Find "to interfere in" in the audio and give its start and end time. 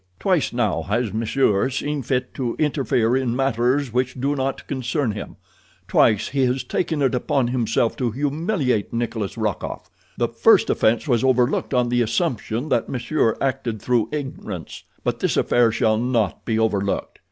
2.33-3.35